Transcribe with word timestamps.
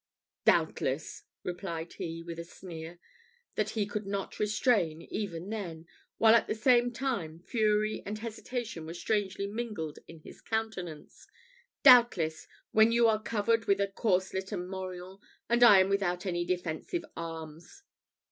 "Doubtless," 0.45 1.25
replied 1.43 1.93
he, 1.93 2.23
with 2.23 2.39
a 2.39 2.43
sneer, 2.43 2.97
that 3.53 3.71
he 3.77 3.85
could 3.85 4.07
not 4.07 4.39
restrain 4.39 5.03
even 5.03 5.51
then, 5.51 5.85
while 6.17 6.33
at 6.33 6.47
the 6.47 6.55
same 6.55 6.91
time 6.91 7.43
fury 7.43 8.01
and 8.03 8.17
hesitation 8.17 8.87
were 8.87 8.95
strangely 8.95 9.45
mingled 9.45 9.99
in 10.07 10.17
his 10.21 10.41
countenance 10.41 11.27
"doubtless, 11.83 12.47
when 12.71 12.91
you 12.91 13.07
are 13.07 13.21
covered 13.21 13.65
with 13.65 13.79
a 13.79 13.89
corslet 13.89 14.51
and 14.51 14.67
morion, 14.71 15.19
and 15.47 15.61
I 15.61 15.77
am 15.77 15.89
without 15.89 16.25
any 16.25 16.45
defensive 16.45 17.05
arms." 17.15 17.83